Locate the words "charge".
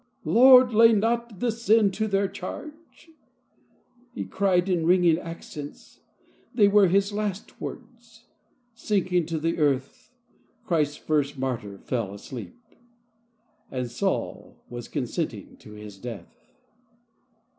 2.27-3.11